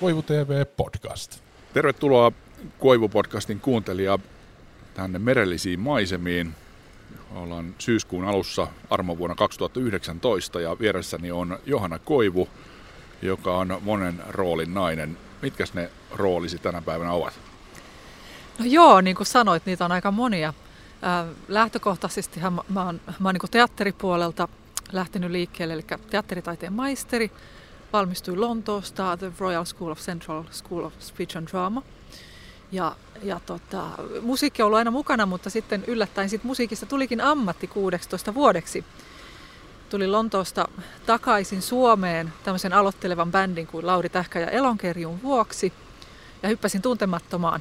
Koivu 0.00 0.22
TV 0.22 0.64
Podcast. 0.76 1.40
Tervetuloa 1.74 2.32
Koivu-podcastin 2.78 3.60
kuuntelija 3.60 4.18
tänne 4.94 5.18
merellisiin 5.18 5.80
maisemiin. 5.80 6.54
Ollaan 7.34 7.74
syyskuun 7.78 8.24
alussa 8.24 8.68
armovuonna 8.90 9.34
2019 9.34 10.60
ja 10.60 10.78
vieressäni 10.78 11.30
on 11.30 11.58
Johanna 11.66 11.98
Koivu, 11.98 12.48
joka 13.22 13.56
on 13.56 13.78
monen 13.80 14.22
roolin 14.28 14.74
nainen. 14.74 15.18
Mitkäs 15.42 15.74
ne 15.74 15.90
roolisi 16.10 16.58
tänä 16.58 16.82
päivänä 16.82 17.12
ovat? 17.12 17.34
No 18.58 18.64
joo, 18.64 19.00
niin 19.00 19.16
kuin 19.16 19.26
sanoit, 19.26 19.66
niitä 19.66 19.84
on 19.84 19.92
aika 19.92 20.10
monia. 20.10 20.54
lähtökohtaisesti 21.48 22.40
mä, 22.40 22.52
mä 22.68 22.84
oon, 22.84 23.00
mä 23.20 23.28
oon 23.28 23.34
niin 23.34 23.50
teatteripuolelta 23.50 24.48
lähtenyt 24.92 25.30
liikkeelle, 25.30 25.74
eli 25.74 25.84
teatteritaiteen 26.10 26.72
maisteri, 26.72 27.30
valmistuin 27.92 28.40
Lontoosta, 28.40 29.16
The 29.16 29.32
Royal 29.38 29.64
School 29.64 29.90
of 29.90 29.98
Central 29.98 30.44
School 30.50 30.84
of 30.84 30.92
Speech 31.00 31.36
and 31.36 31.48
Drama. 31.48 31.82
Ja, 32.72 32.96
ja 33.22 33.40
tota, 33.46 33.86
musiikki 34.22 34.62
on 34.62 34.66
ollut 34.66 34.78
aina 34.78 34.90
mukana, 34.90 35.26
mutta 35.26 35.50
sitten 35.50 35.84
yllättäen 35.86 36.28
sit 36.28 36.44
musiikista 36.44 36.86
tulikin 36.86 37.20
ammatti 37.20 37.66
16 37.66 38.34
vuodeksi. 38.34 38.84
Tulin 39.90 40.12
Lontoosta 40.12 40.68
takaisin 41.06 41.62
Suomeen 41.62 42.32
tämmöisen 42.44 42.72
aloittelevan 42.72 43.32
bändin 43.32 43.66
kuin 43.66 43.86
Lauri 43.86 44.08
Tähkä 44.08 44.40
ja 44.40 44.50
Elonkerjun 44.50 45.22
vuoksi 45.22 45.72
ja 46.42 46.48
hyppäsin 46.48 46.82
tuntemattomaan. 46.82 47.60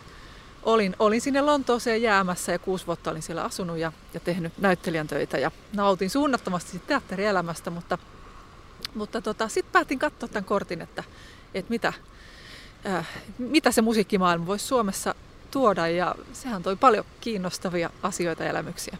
Olin, 0.64 0.96
olin 1.00 1.22
sinne 1.22 1.42
Lontooseen 1.42 2.02
jäämässä 2.02 2.52
ja 2.52 2.60
kuusi 2.60 2.88
vuotta 2.88 3.12
olin 3.12 3.22
siellä 3.22 3.44
asunut 3.44 3.78
ja, 3.78 3.92
ja 4.14 4.20
tehnyt 4.20 4.54
näyttelijän 4.58 5.08
töitä 5.08 5.38
ja 5.38 5.52
nautin 5.74 6.10
suunnattomasti 6.10 6.82
teatterielämästä, 6.88 7.70
mutta 7.70 7.98
mutta 8.96 9.22
tota, 9.22 9.48
sitten 9.48 9.72
päätin 9.72 10.00
katsoa 10.00 10.30
tämän 10.30 10.46
kortin, 10.46 10.82
että, 10.82 11.04
että 11.54 11.70
mitä, 11.70 11.94
äh, 12.86 13.08
mitä 13.38 13.72
se 13.72 13.82
musiikkimaailma 13.82 14.46
voisi 14.46 14.68
Suomessa 14.68 15.16
tuoda 15.52 15.88
ja 15.88 16.16
sehän 16.34 16.64
toi 16.64 16.76
paljon 16.76 17.06
kiinnostavia 17.22 17.90
asioita 18.04 18.44
ja 18.44 18.50
elämyksiä. 18.50 18.98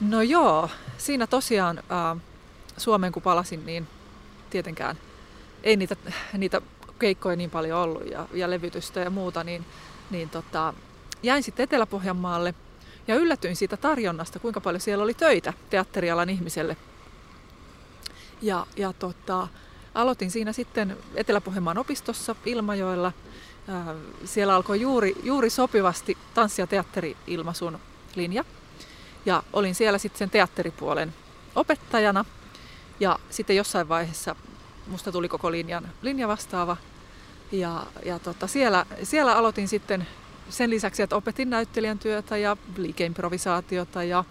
No 0.00 0.22
joo, 0.22 0.70
siinä 0.98 1.26
tosiaan 1.26 1.78
äh, 1.78 2.22
Suomeen 2.76 3.12
kun 3.12 3.22
palasin, 3.22 3.66
niin 3.66 3.88
tietenkään 4.50 4.96
ei 5.62 5.76
niitä, 5.76 5.96
niitä 6.38 6.60
keikkoja 6.98 7.36
niin 7.36 7.50
paljon 7.50 7.80
ollut 7.80 8.06
ja, 8.10 8.26
ja 8.32 8.50
levytystä 8.50 9.00
ja 9.00 9.10
muuta, 9.10 9.44
niin, 9.44 9.64
niin 10.10 10.28
tota, 10.28 10.74
jäin 11.22 11.42
sitten 11.42 11.64
Etelä-Pohjanmaalle 11.64 12.54
ja 13.08 13.14
yllätyin 13.14 13.56
siitä 13.56 13.76
tarjonnasta, 13.76 14.38
kuinka 14.38 14.60
paljon 14.60 14.80
siellä 14.80 15.04
oli 15.04 15.14
töitä 15.14 15.52
teatterialan 15.70 16.30
ihmiselle– 16.30 16.76
ja, 18.42 18.66
ja 18.76 18.92
tota, 18.92 19.48
aloitin 19.94 20.30
siinä 20.30 20.52
sitten 20.52 20.96
Etelä-Pohjanmaan 21.14 21.78
opistossa 21.78 22.36
Ilmajoella. 22.46 23.12
Siellä 24.24 24.54
alkoi 24.54 24.80
juuri, 24.80 25.16
juuri 25.22 25.50
sopivasti 25.50 26.18
tanssi- 26.34 26.62
ja 26.62 26.66
teatteri-ilmaisun 26.66 27.78
linja. 28.14 28.44
Ja 29.26 29.42
olin 29.52 29.74
siellä 29.74 29.98
sitten 29.98 30.18
sen 30.18 30.30
teatteripuolen 30.30 31.14
opettajana. 31.54 32.24
Ja 33.00 33.18
sitten 33.30 33.56
jossain 33.56 33.88
vaiheessa 33.88 34.36
musta 34.86 35.12
tuli 35.12 35.28
koko 35.28 35.52
linjan 35.52 35.88
linja 36.02 36.28
vastaava. 36.28 36.76
Ja, 37.52 37.86
ja 38.04 38.18
tota, 38.18 38.46
siellä, 38.46 38.86
siellä 39.02 39.36
aloitin 39.36 39.68
sitten 39.68 40.06
sen 40.50 40.70
lisäksi, 40.70 41.02
että 41.02 41.16
opetin 41.16 41.50
näyttelijän 41.50 41.98
työtä 41.98 42.36
ja 42.36 42.56
liikeimprovisaatiota 42.76 44.04
ja 44.04 44.24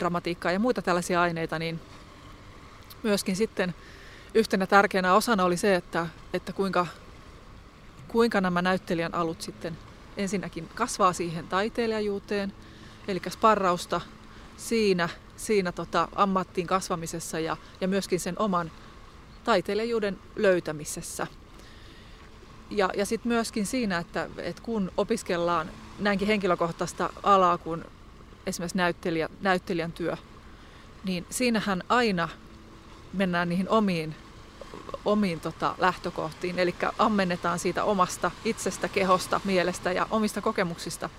dramatiikkaa 0.00 0.52
ja 0.52 0.58
muita 0.58 0.82
tällaisia 0.82 1.22
aineita, 1.22 1.58
niin 1.58 1.80
myöskin 3.02 3.36
sitten 3.36 3.74
yhtenä 4.34 4.66
tärkeänä 4.66 5.14
osana 5.14 5.44
oli 5.44 5.56
se, 5.56 5.74
että, 5.74 6.06
että 6.32 6.52
kuinka, 6.52 6.86
kuinka 8.08 8.40
nämä 8.40 8.62
näyttelijän 8.62 9.14
alut 9.14 9.42
sitten 9.42 9.78
ensinnäkin 10.16 10.68
kasvaa 10.74 11.12
siihen 11.12 11.48
taiteilijajuuteen, 11.48 12.52
eli 13.08 13.20
sparrausta 13.30 14.00
siinä, 14.56 15.08
siinä 15.36 15.72
tota 15.72 16.08
ammattiin 16.14 16.66
kasvamisessa 16.66 17.38
ja, 17.38 17.56
ja 17.80 17.88
myöskin 17.88 18.20
sen 18.20 18.38
oman 18.38 18.70
taiteilijajuuden 19.44 20.18
löytämisessä. 20.36 21.26
Ja, 22.70 22.90
ja 22.96 23.06
sitten 23.06 23.32
myöskin 23.32 23.66
siinä, 23.66 23.98
että, 23.98 24.28
että 24.38 24.62
kun 24.62 24.92
opiskellaan 24.96 25.70
näinkin 25.98 26.28
henkilökohtaista 26.28 27.10
alaa 27.22 27.58
kuin 27.58 27.84
esimerkiksi 28.46 28.78
näyttelijä, 28.78 29.28
näyttelijän 29.40 29.92
työ, 29.92 30.16
niin 31.04 31.26
siinähän 31.30 31.82
aina 31.88 32.28
mennään 33.12 33.48
niihin 33.48 33.68
omiin, 33.68 34.14
omiin 35.04 35.40
tota, 35.40 35.74
lähtökohtiin, 35.78 36.58
eli 36.58 36.74
ammennetaan 36.98 37.58
siitä 37.58 37.84
omasta 37.84 38.30
itsestä, 38.44 38.88
kehosta, 38.88 39.40
mielestä 39.44 39.92
ja 39.92 40.06
omista 40.10 40.40
kokemuksista. 40.40 41.10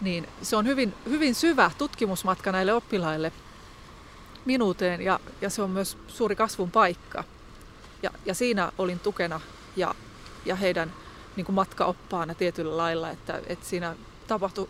Niin 0.00 0.28
se 0.42 0.56
on 0.56 0.66
hyvin, 0.66 0.94
hyvin 1.08 1.34
syvä 1.34 1.70
tutkimusmatka 1.78 2.52
näille 2.52 2.72
oppilaille 2.72 3.32
minuuteen 4.44 5.00
ja, 5.00 5.20
ja 5.40 5.50
se 5.50 5.62
on 5.62 5.70
myös 5.70 5.98
suuri 6.08 6.36
kasvun 6.36 6.70
paikka. 6.70 7.24
Ja, 8.02 8.10
ja 8.26 8.34
siinä 8.34 8.72
olin 8.78 9.00
tukena 9.00 9.40
ja, 9.76 9.94
ja 10.44 10.56
heidän 10.56 10.92
niin 11.36 11.46
matkaoppaana 11.50 12.34
tietyllä 12.34 12.76
lailla, 12.76 13.10
että, 13.10 13.40
että 13.46 13.66
siinä 13.66 13.96
tapahtui 14.26 14.68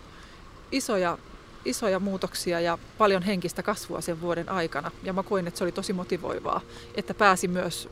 isoja 0.72 1.18
isoja 1.64 2.00
muutoksia 2.00 2.60
ja 2.60 2.78
paljon 2.98 3.22
henkistä 3.22 3.62
kasvua 3.62 4.00
sen 4.00 4.20
vuoden 4.20 4.48
aikana. 4.48 4.90
Ja 5.02 5.12
mä 5.12 5.22
koin, 5.22 5.46
että 5.46 5.58
se 5.58 5.64
oli 5.64 5.72
tosi 5.72 5.92
motivoivaa, 5.92 6.60
että 6.94 7.14
pääsi 7.14 7.48
myös 7.48 7.88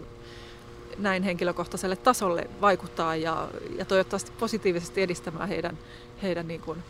näin 0.98 1.22
henkilökohtaiselle 1.22 1.96
tasolle 1.96 2.50
vaikuttaa 2.60 3.16
ja, 3.16 3.48
ja 3.78 3.84
toivottavasti 3.84 4.32
positiivisesti 4.38 5.02
edistämään 5.02 5.48
heidän, 5.48 5.78
heidän 6.22 6.48
niin 6.48 6.60
kuin 6.60 6.82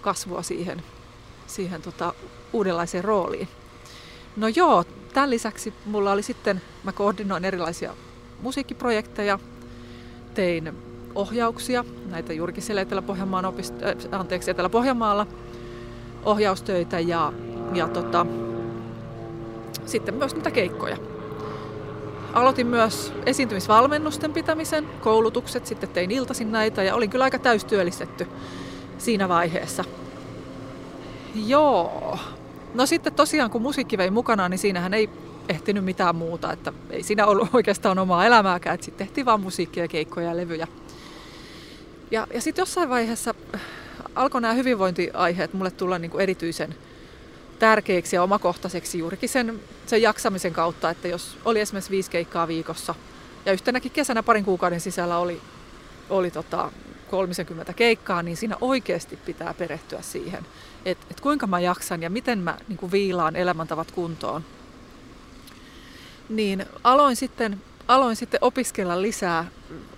kasvua 0.00 0.42
siihen, 0.42 0.82
siihen 1.46 1.82
tota 1.82 2.14
uudenlaiseen 2.52 3.04
rooliin. 3.04 3.48
No 4.36 4.48
joo, 4.48 4.84
tämän 5.14 5.30
lisäksi 5.30 5.74
mulla 5.84 6.12
oli 6.12 6.22
sitten, 6.22 6.62
mä 6.84 6.92
koordinoin 6.92 7.44
erilaisia 7.44 7.94
musiikkiprojekteja, 8.42 9.38
tein 10.34 10.72
ohjauksia, 11.14 11.84
näitä 12.06 12.32
juurikin 12.32 12.62
siellä 12.62 12.82
Etelä-Pohjanmaan 12.82 13.44
opist- 13.44 13.84
äh, 14.14 14.20
anteeksi, 14.20 14.50
Etelä-Pohjanmaalla 14.50 15.26
ohjaustöitä 16.26 17.00
ja, 17.00 17.32
ja 17.74 17.88
tota, 17.88 18.26
sitten 19.86 20.14
myös 20.14 20.34
niitä 20.34 20.50
keikkoja. 20.50 20.96
Aloitin 22.32 22.66
myös 22.66 23.12
esiintymisvalmennusten 23.26 24.32
pitämisen, 24.32 24.86
koulutukset, 25.00 25.66
sitten 25.66 25.88
tein 25.88 26.10
iltasin 26.10 26.52
näitä 26.52 26.82
ja 26.82 26.94
olin 26.94 27.10
kyllä 27.10 27.24
aika 27.24 27.38
täystyöllistetty 27.38 28.26
siinä 28.98 29.28
vaiheessa. 29.28 29.84
Joo. 31.34 32.18
No 32.74 32.86
sitten 32.86 33.12
tosiaan 33.12 33.50
kun 33.50 33.62
musiikki 33.62 33.98
vei 33.98 34.10
mukanaan, 34.10 34.50
niin 34.50 34.58
siinähän 34.58 34.94
ei 34.94 35.10
ehtinyt 35.48 35.84
mitään 35.84 36.16
muuta, 36.16 36.52
että 36.52 36.72
ei 36.90 37.02
siinä 37.02 37.26
ollut 37.26 37.48
oikeastaan 37.52 37.98
omaa 37.98 38.26
elämääkään, 38.26 38.74
että 38.74 38.84
sitten 38.84 39.06
tehtiin 39.06 39.26
vaan 39.26 39.40
musiikkia, 39.40 39.88
keikkoja 39.88 40.26
ja 40.28 40.36
levyjä. 40.36 40.68
Ja, 42.10 42.26
ja 42.34 42.40
sitten 42.40 42.62
jossain 42.62 42.88
vaiheessa 42.88 43.34
alkoi 44.16 44.40
nämä 44.40 44.54
hyvinvointiaiheet 44.54 45.52
mulle 45.52 45.70
tulla 45.70 45.98
niin 45.98 46.10
kuin 46.10 46.22
erityisen 46.22 46.74
tärkeiksi 47.58 48.16
ja 48.16 48.22
omakohtaiseksi 48.22 48.98
juurikin 48.98 49.28
sen, 49.28 49.60
sen 49.86 50.02
jaksamisen 50.02 50.52
kautta, 50.52 50.90
että 50.90 51.08
jos 51.08 51.38
oli 51.44 51.60
esimerkiksi 51.60 51.90
viisi 51.90 52.10
keikkaa 52.10 52.48
viikossa 52.48 52.94
ja 53.46 53.52
yhtenäkin 53.52 53.92
kesänä 53.92 54.22
parin 54.22 54.44
kuukauden 54.44 54.80
sisällä 54.80 55.18
oli, 55.18 55.40
oli 56.10 56.30
tota 56.30 56.72
30 57.10 57.72
keikkaa, 57.72 58.22
niin 58.22 58.36
siinä 58.36 58.56
oikeasti 58.60 59.16
pitää 59.16 59.54
perehtyä 59.54 60.02
siihen, 60.02 60.46
että 60.84 61.06
et 61.10 61.20
kuinka 61.20 61.46
mä 61.46 61.60
jaksan 61.60 62.02
ja 62.02 62.10
miten 62.10 62.38
mä 62.38 62.58
niin 62.68 62.76
kuin 62.76 62.92
viilaan 62.92 63.36
elämäntavat 63.36 63.90
kuntoon. 63.90 64.44
Niin 66.28 66.66
aloin 66.84 67.16
sitten, 67.16 67.62
aloin 67.88 68.16
sitten 68.16 68.38
opiskella 68.42 69.02
lisää 69.02 69.44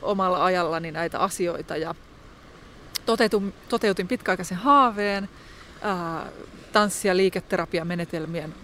omalla 0.02 0.44
ajallani 0.44 0.90
näitä 0.90 1.18
asioita 1.18 1.76
ja 1.76 1.94
toteutin, 3.08 3.54
toteutin 3.68 4.08
pitkäaikaisen 4.08 4.58
haaveen, 4.58 5.28
ää, 5.82 6.26
tanssi- 6.72 7.08
ja 7.08 7.16
liiketerapiamenetelmien 7.16 8.54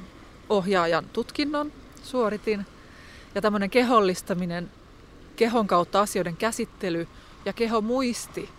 ohjaajan 0.48 1.04
tutkinnon 1.12 1.72
suoritin. 2.02 2.66
Ja 3.34 3.42
tämmöinen 3.42 3.70
kehollistaminen, 3.70 4.70
kehon 5.36 5.66
kautta 5.66 6.00
asioiden 6.00 6.36
käsittely 6.36 7.08
ja 7.44 7.52
kehomuisti 7.52 8.50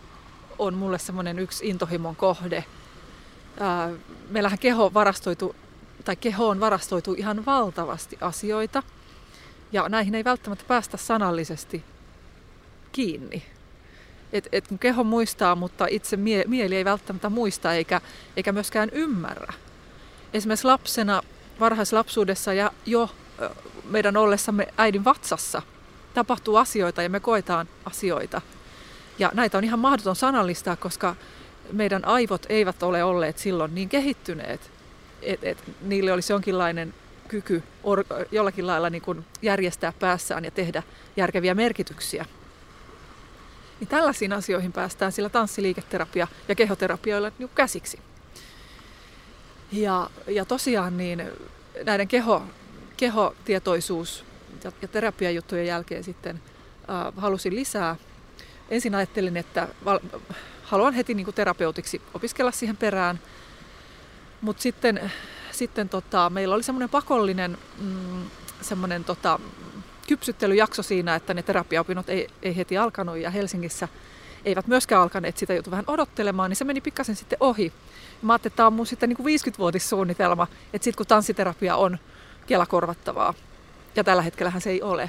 on 0.60 0.74
mulle 0.74 1.00
semmoinen 1.00 1.40
yksi 1.40 1.68
intohimon 1.68 2.16
kohde. 2.16 2.66
Ää, 3.60 3.90
meillähän 4.30 4.60
keho 4.60 4.94
varastoitu, 4.94 5.56
tai 6.06 6.16
kehoon 6.16 6.60
varastoitu 6.60 7.14
ihan 7.14 7.46
valtavasti 7.46 8.18
asioita, 8.22 8.84
ja 9.72 9.90
näihin 9.90 10.16
ei 10.16 10.24
välttämättä 10.24 10.66
päästä 10.68 10.98
sanallisesti 10.98 11.84
kiinni 12.92 13.55
että 14.38 14.50
et 14.52 14.68
kun 14.68 14.80
keho 14.80 15.04
muistaa, 15.04 15.56
mutta 15.56 15.88
itse 15.90 16.18
mie- 16.18 16.44
mieli 16.48 16.76
ei 16.76 16.86
välttämättä 16.86 17.30
muista 17.30 17.74
eikä, 17.74 18.02
eikä 18.38 18.52
myöskään 18.52 18.90
ymmärrä. 18.90 19.54
Esimerkiksi 20.34 20.68
lapsena, 20.68 21.22
varhaislapsuudessa 21.60 22.54
ja 22.54 22.72
jo 22.86 23.10
meidän 23.90 24.18
ollessamme 24.18 24.68
äidin 24.78 25.06
vatsassa, 25.06 25.62
tapahtuu 26.14 26.56
asioita 26.56 27.04
ja 27.04 27.10
me 27.10 27.20
koetaan 27.20 27.68
asioita. 27.86 28.42
Ja 29.20 29.32
näitä 29.34 29.58
on 29.58 29.64
ihan 29.64 29.80
mahdoton 29.80 30.16
sanallistaa, 30.16 30.76
koska 30.76 31.16
meidän 31.72 32.06
aivot 32.06 32.46
eivät 32.50 32.84
ole 32.84 33.04
olleet 33.04 33.38
silloin 33.38 33.76
niin 33.76 33.90
kehittyneet, 33.90 34.72
että 35.22 35.50
et 35.50 35.58
niille 35.82 36.14
olisi 36.14 36.34
jonkinlainen 36.34 36.94
kyky 37.28 37.64
or, 37.84 38.04
jollakin 38.32 38.68
lailla 38.68 38.90
niin 38.90 39.02
kuin 39.02 39.26
järjestää 39.42 39.94
päässään 40.00 40.46
ja 40.46 40.52
tehdä 40.52 40.84
järkeviä 41.18 41.56
merkityksiä. 41.56 42.26
Niin 43.80 43.88
tällaisiin 43.88 44.34
asioihin 44.34 44.72
päästään 44.72 45.12
sillä 45.12 45.30
tanssiliiketerapia 45.30 46.28
ja 46.48 46.56
kehoterapiailla 46.56 47.32
niin 47.40 47.50
käsiksi. 47.56 48.00
Ja, 49.72 50.10
ja 50.28 50.46
tosiaan 50.46 50.98
niin 50.98 51.24
näiden 51.84 52.08
keho, 52.08 52.44
kehotietoisuus 52.98 54.26
ja, 54.64 54.72
ja 54.82 54.88
terapiajuttujen 54.88 55.66
jälkeen 55.66 56.04
sitten 56.04 56.42
äh, 56.90 57.14
halusin 57.18 57.56
lisää. 57.56 57.96
Ensin 58.70 58.96
ajattelin, 58.96 59.38
että 59.38 59.68
val, 59.86 60.00
haluan 60.64 60.94
heti 60.94 61.14
niin 61.14 61.26
kuin 61.26 61.36
terapeutiksi 61.36 62.02
opiskella 62.14 62.52
siihen 62.52 62.78
perään, 62.78 63.20
mutta 64.42 64.62
sitten, 64.62 65.12
sitten 65.52 65.90
tota, 65.90 66.30
meillä 66.30 66.56
oli 66.56 66.64
semmoinen 66.64 66.90
pakollinen 66.90 67.58
mm, 67.80 68.26
semmoinen 68.62 69.04
tota, 69.04 69.40
kypsyttelyjakso 70.08 70.84
siinä, 70.84 71.16
että 71.16 71.34
ne 71.34 71.44
terapiaopinnot 71.44 72.10
ei, 72.10 72.28
ei 72.42 72.56
heti 72.56 72.78
alkanut 72.78 73.18
ja 73.18 73.30
Helsingissä 73.30 73.88
eivät 74.46 74.68
myöskään 74.68 75.02
alkaneet 75.02 75.38
sitä 75.38 75.54
joutu 75.54 75.72
vähän 75.72 75.86
odottelemaan, 75.88 76.50
niin 76.50 76.58
se 76.58 76.66
meni 76.66 76.82
pikkasen 76.82 77.16
sitten 77.16 77.38
ohi. 77.40 77.74
Mä 78.22 78.34
ajattelin, 78.34 78.52
että 78.52 78.58
tämä 78.58 78.68
on 78.68 78.74
mun 78.74 78.88
sitten 78.88 79.10
niin 79.10 79.18
kuin 79.18 79.40
50-vuotissuunnitelma, 79.40 80.48
että 80.74 80.84
sitten 80.84 80.98
kun 80.98 81.08
tanssiterapia 81.08 81.76
on 81.76 81.98
kelakorvattavaa, 82.48 83.34
ja 83.96 84.04
tällä 84.04 84.22
hetkellähän 84.22 84.62
se 84.62 84.70
ei 84.70 84.82
ole, 84.82 85.04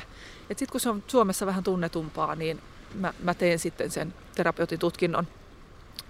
että 0.51 0.59
sitten 0.59 0.73
kun 0.73 0.81
se 0.81 0.91
on 0.91 1.03
Suomessa 1.07 1.47
vähän 1.47 1.65
tunnetumpaa, 1.65 2.35
niin 2.35 2.63
mä, 2.95 3.15
mä 3.23 3.35
teen 3.35 3.59
sitten 3.59 3.91
sen 3.91 4.15
terapeutin 4.35 4.79
tutkinnon. 4.79 5.27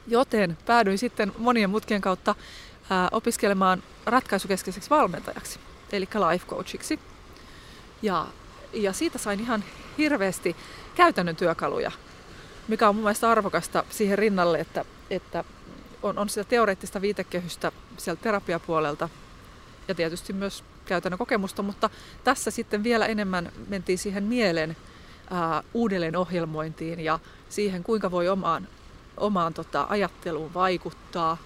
Joten 0.06 0.59
päädyin 0.67 0.99
sitten 0.99 1.33
monien 1.38 1.71
mutkien 1.71 2.00
kautta 2.00 2.35
ää, 2.91 3.09
opiskelemaan 3.12 3.83
ratkaisukeskeiseksi 4.06 4.91
valmentajaksi, 4.91 5.59
eli 5.93 6.09
life 6.31 6.47
coachiksi. 6.47 6.99
Ja, 8.03 8.27
ja 8.82 8.93
siitä 8.93 9.19
sain 9.19 9.40
ihan 9.40 9.64
hirveästi 9.99 10.56
käytännön 10.94 11.37
työkaluja, 11.37 11.93
mikä 12.69 12.88
on 12.88 12.94
mun 12.94 13.05
mielestä 13.05 13.31
arvokasta 13.31 13.84
siihen 13.90 14.19
rinnalle, 14.19 14.61
että, 14.61 14.84
että 15.11 15.44
on, 16.02 16.19
on 16.19 16.28
sitä 16.28 16.44
teoreettista 16.44 17.00
viitekehystä 17.00 17.73
sieltä 17.96 18.23
terapiapuolelta 18.23 19.08
ja 19.88 19.94
tietysti 19.94 20.32
myös 20.32 20.64
käytännön 20.87 21.19
kokemusta, 21.19 21.62
mutta 21.62 21.90
tässä 22.25 22.50
sitten 22.50 22.84
vielä 22.84 23.06
enemmän 23.06 23.52
mentiin 23.69 23.99
siihen 23.99 24.25
mielen 24.25 24.76
ää, 25.31 25.62
uudelleen 25.75 26.17
ohjelmointiin 26.17 27.00
ja 27.00 27.19
siihen, 27.49 27.82
kuinka 27.82 28.11
voi 28.11 28.28
omaan, 28.28 28.69
omaan 29.17 29.55
tota, 29.55 29.87
ajatteluun 29.88 30.55
vaikuttaa, 30.55 31.37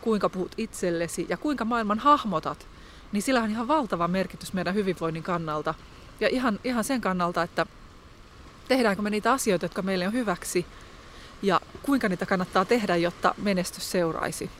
kuinka 0.00 0.28
puhut 0.28 0.52
itsellesi 0.56 1.26
ja 1.28 1.36
kuinka 1.36 1.64
maailman 1.64 1.98
hahmotat, 1.98 2.66
niin 3.12 3.22
sillä 3.22 3.42
on 3.42 3.50
ihan 3.50 3.68
valtava 3.68 4.08
merkitys 4.08 4.52
meidän 4.52 4.74
hyvinvoinnin 4.74 5.22
kannalta. 5.22 5.74
Ja 6.20 6.28
ihan, 6.28 6.60
ihan 6.64 6.84
sen 6.84 7.00
kannalta, 7.00 7.42
että 7.42 7.66
tehdäänkö 8.68 9.02
me 9.02 9.10
niitä 9.10 9.32
asioita, 9.32 9.64
jotka 9.64 9.82
meille 9.82 10.06
on 10.06 10.12
hyväksi 10.12 10.66
ja 11.42 11.60
kuinka 11.82 12.08
niitä 12.08 12.26
kannattaa 12.26 12.64
tehdä, 12.64 12.96
jotta 12.96 13.34
menestys 13.38 13.90
seuraisi. 13.90 14.50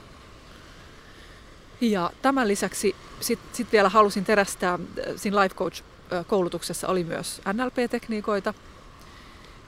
Ja 1.81 2.11
tämän 2.21 2.47
lisäksi 2.47 2.95
sitten 3.19 3.55
sit 3.55 3.71
vielä 3.71 3.89
halusin 3.89 4.25
terästää, 4.25 4.73
äh, 4.73 4.79
siinä 5.15 5.41
Life 5.41 5.55
Coach-koulutuksessa 5.55 6.87
oli 6.87 7.03
myös 7.03 7.41
NLP-tekniikoita. 7.53 8.53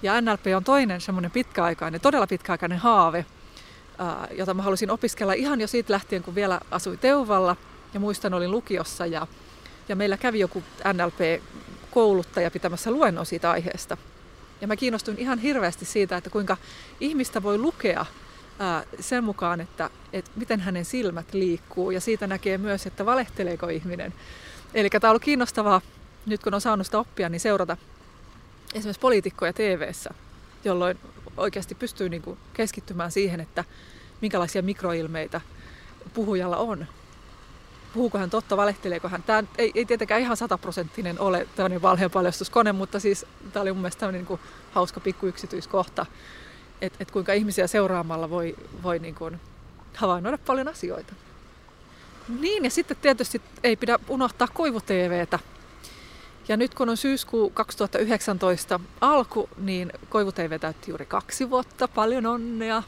Ja 0.02 0.22
NLP 0.22 0.46
on 0.56 0.64
toinen 0.64 1.02
semmoinen 1.02 1.31
pitkäaikainen, 1.31 2.02
todella 2.02 2.28
pitkäaikainen 2.28 2.78
haave, 2.78 3.26
äh, 4.02 4.38
jota 4.38 4.54
mä 4.54 4.62
halusin 4.62 4.92
opiskella 4.92 5.34
ihan 5.34 5.62
jo 5.62 5.68
siitä 5.68 5.94
lähtien, 5.94 6.24
kun 6.24 6.36
vielä 6.36 6.60
asuin 6.72 7.00
Teuvalla. 7.00 7.56
Ja 7.94 8.00
muistan, 8.00 8.34
olin 8.34 8.52
lukiossa 8.52 9.06
ja, 9.06 9.28
ja 9.90 9.96
meillä 9.96 10.18
kävi 10.18 10.40
joku 10.40 10.64
NLP-kouluttaja 11.95 12.51
pitämässä 12.51 12.92
luennon 12.92 13.25
siitä 13.25 13.51
aiheesta. 13.51 13.97
Ja 14.62 14.68
mä 14.68 14.75
kiinnostuin 14.75 15.18
ihan 15.19 15.39
hirveästi 15.39 15.86
siitä, 15.86 16.18
että 16.18 16.30
kuinka 16.30 16.57
ihmistä 17.00 17.44
voi 17.44 17.57
lukea 17.57 18.06
ää, 18.59 18.83
sen 19.00 19.24
mukaan, 19.24 19.62
että, 19.62 19.89
että 20.13 20.31
miten 20.36 20.59
hänen 20.59 20.86
silmät 20.86 21.33
liikkuu 21.33 21.92
ja 21.92 22.01
siitä 22.01 22.27
näkee 22.27 22.57
myös, 22.57 22.86
että 22.86 23.06
valehteleeko 23.06 23.68
ihminen. 23.68 24.13
Eli 24.74 24.89
tämä 24.89 25.09
on 25.09 25.09
ollut 25.09 25.24
kiinnostavaa, 25.24 25.81
nyt 26.25 26.44
kun 26.44 26.53
on 26.53 26.62
saanut 26.62 26.88
sitä 26.88 27.00
oppia, 27.00 27.30
niin 27.30 27.39
seurata 27.39 27.77
esimerkiksi 28.74 29.00
poliitikkoja 29.00 29.53
tv 29.53 29.92
jolloin 30.65 31.00
oikeasti 31.38 31.75
pystyy 31.75 32.09
niin 32.09 32.21
kuin 32.21 32.38
keskittymään 32.53 33.12
siihen, 33.12 33.39
että 33.39 33.63
minkälaisia 34.21 34.62
mikroilmeitä 34.62 35.42
puhujalla 36.13 36.57
on. 36.57 36.88
Puhuuko 37.95 38.18
hän 38.18 38.30
totta, 38.30 38.57
valehteleeko 38.57 39.09
hän. 39.09 39.24
Tämä 39.24 39.44
ei, 39.57 39.71
ei 39.75 39.86
tietenkään 39.86 40.21
ihan 40.21 40.38
sataprosenttinen 40.38 41.19
ole 41.19 41.47
tämmöinen 41.56 41.81
valheenpaljastuskone, 41.81 42.71
mutta 42.71 43.00
siis 43.00 43.25
tämä 43.53 43.62
oli 43.62 43.71
mun 43.71 43.81
mielestä 43.81 44.00
tämmöinen 44.00 44.19
niin 44.19 44.27
kuin 44.27 44.39
hauska 44.71 45.00
pikku 45.00 45.25
yksityiskohta 45.25 46.06
että 46.81 46.97
et 47.01 47.12
kuinka 47.12 47.33
ihmisiä 47.33 47.68
seuraamalla 47.68 48.30
voi, 48.30 48.56
voi 48.83 49.00
niin 49.00 49.15
kuin 49.15 49.39
havainnoida 49.95 50.38
paljon 50.38 50.68
asioita. 50.68 51.13
Niin, 52.39 52.63
ja 52.63 52.69
sitten 52.69 52.97
tietysti 53.01 53.42
ei 53.63 53.75
pidä 53.75 54.00
unohtaa 54.07 54.47
Koivu-TVtä. 54.53 55.39
Ja 56.47 56.57
nyt 56.57 56.74
kun 56.74 56.89
on 56.89 56.97
syyskuu 56.97 57.50
2019 57.50 58.80
alku, 59.01 59.50
niin 59.57 59.92
Koivu 60.09 60.31
TV 60.31 60.59
täytti 60.59 60.92
juuri 60.92 61.06
kaksi 61.06 61.50
vuotta. 61.50 61.88
Paljon 61.88 62.25
onnea! 62.25 62.83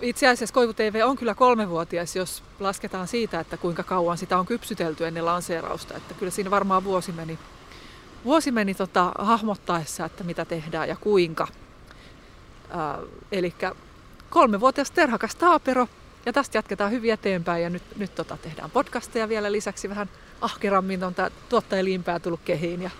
Itse 0.00 0.28
asiassa 0.28 0.54
Koivu 0.54 0.72
TV 0.72 1.00
on 1.04 1.16
kyllä 1.16 1.34
kolmevuotias, 1.34 2.16
jos 2.16 2.42
lasketaan 2.60 3.08
siitä, 3.08 3.40
että 3.40 3.56
kuinka 3.56 3.82
kauan 3.82 4.18
sitä 4.18 4.38
on 4.38 4.46
kypsytelty 4.46 5.06
ennen 5.06 5.24
lanseerausta. 5.24 5.96
Että 5.96 6.14
kyllä 6.14 6.30
siinä 6.30 6.50
varmaan 6.50 6.84
vuosi 6.84 7.12
meni, 7.12 7.38
vuosi 8.24 8.50
meni 8.50 8.74
tota, 8.74 9.12
hahmottaessa, 9.18 10.04
että 10.04 10.24
mitä 10.24 10.44
tehdään 10.44 10.88
ja 10.88 10.96
kuinka. 10.96 11.48
Äh, 12.70 13.06
eli 13.32 13.54
kolmevuotias 14.30 14.90
terhakas 14.90 15.34
taapero 15.34 15.88
ja 16.26 16.32
tästä 16.32 16.58
jatketaan 16.58 16.90
hyvin 16.90 17.12
eteenpäin 17.12 17.62
ja 17.62 17.70
nyt, 17.70 17.82
nyt 17.96 18.14
tota, 18.14 18.36
tehdään 18.36 18.70
podcasteja 18.70 19.28
vielä 19.28 19.52
lisäksi 19.52 19.88
vähän 19.88 20.08
ahkerammin 20.40 21.04
on 21.04 21.14
tämä 21.14 21.30
tuottajaliinpää 21.48 22.18
tullut 22.18 22.40
kehiin 22.44 22.82
ja 22.82 22.90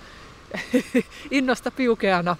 innosta 1.31 1.71
piukeana. 1.71 2.37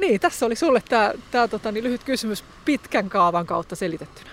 Niin, 0.00 0.20
tässä 0.20 0.46
oli 0.46 0.56
sulle 0.56 0.82
tämä, 0.88 1.12
tämä 1.30 1.48
tota, 1.48 1.72
niin 1.72 1.84
lyhyt 1.84 2.04
kysymys 2.04 2.44
pitkän 2.64 3.08
kaavan 3.08 3.46
kautta 3.46 3.76
selitettynä. 3.76 4.30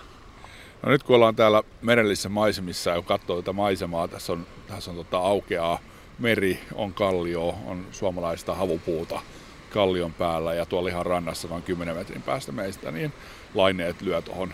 No 0.84 0.92
nyt 0.92 1.04
kun 1.04 1.16
ollaan 1.16 1.36
täällä 1.36 1.64
merellissä 1.82 2.30
maisemissa 2.30 2.90
ja 2.90 3.02
katsoo 3.02 3.42
tätä 3.42 3.54
maisemaa, 3.54 4.08
tässä 4.08 4.34
on, 4.34 4.48
tässä 4.68 4.92
on 4.92 4.98
tota 4.98 5.18
aukeaa 5.18 5.80
meri, 6.20 6.60
on 6.76 6.94
kallio, 6.94 7.56
on 7.66 7.86
suomalaista 7.92 8.56
havupuuta 8.56 9.22
kallion 9.70 10.14
päällä 10.14 10.54
ja 10.54 10.66
tuolla 10.66 10.90
ihan 10.90 11.06
rannassa 11.06 11.48
noin 11.48 11.64
10 11.64 11.96
metrin 11.96 12.22
päästä 12.22 12.52
meistä, 12.52 12.92
niin 12.92 13.14
laineet 13.54 14.02
lyö 14.02 14.22
tuohon 14.22 14.54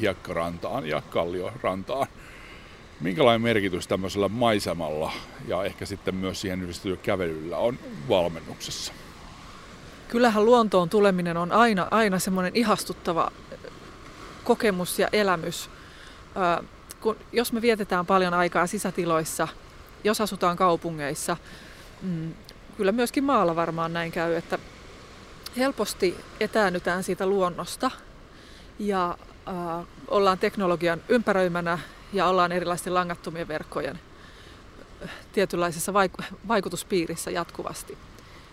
hiekkarantaan 0.00 0.86
ja 0.86 1.02
kalliorantaan. 1.10 2.06
Minkälainen 3.00 3.42
merkitys 3.42 3.86
tämmöisellä 3.86 4.28
maisemalla 4.28 5.12
ja 5.48 5.64
ehkä 5.64 5.86
sitten 5.86 6.14
myös 6.14 6.40
siihen 6.40 6.62
yhdistetyllä 6.62 6.96
kävelyllä 6.96 7.56
on 7.56 7.78
valmennuksessa? 8.08 8.92
Kyllähän 10.10 10.44
luontoon 10.44 10.88
tuleminen 10.88 11.36
on 11.36 11.52
aina, 11.52 11.88
aina 11.90 12.18
semmoinen 12.18 12.56
ihastuttava 12.56 13.30
kokemus 14.44 14.98
ja 14.98 15.08
elämys. 15.12 15.70
kun, 17.00 17.16
jos 17.32 17.52
me 17.52 17.62
vietetään 17.62 18.06
paljon 18.06 18.34
aikaa 18.34 18.66
sisätiloissa, 18.66 19.48
jos 20.04 20.20
asutaan 20.20 20.56
kaupungeissa, 20.56 21.36
mm, 22.02 22.34
kyllä 22.76 22.92
myöskin 22.92 23.24
maalla 23.24 23.56
varmaan 23.56 23.92
näin 23.92 24.12
käy, 24.12 24.34
että 24.34 24.58
helposti 25.56 26.16
etäännytään 26.40 27.02
siitä 27.04 27.26
luonnosta 27.26 27.90
ja 28.78 29.18
äh, 29.48 29.86
ollaan 30.08 30.38
teknologian 30.38 31.00
ympäröimänä 31.08 31.78
ja 32.12 32.26
ollaan 32.26 32.52
erilaisten 32.52 32.94
langattomien 32.94 33.48
verkkojen 33.48 34.00
tietynlaisessa 35.32 35.92
vaik- 35.92 36.24
vaikutuspiirissä 36.48 37.30
jatkuvasti. 37.30 37.98